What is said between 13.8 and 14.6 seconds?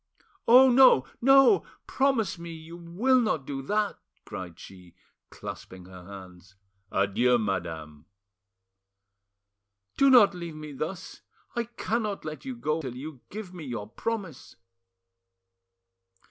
promise!"